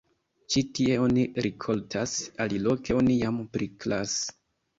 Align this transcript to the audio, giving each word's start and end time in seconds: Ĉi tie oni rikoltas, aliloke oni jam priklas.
Ĉi 0.53 0.61
tie 0.77 0.95
oni 1.07 1.25
rikoltas, 1.47 2.15
aliloke 2.47 2.97
oni 3.03 3.19
jam 3.21 3.39
priklas. 3.59 4.19